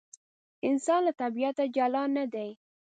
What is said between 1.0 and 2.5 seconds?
له طبیعته جلا نه دی.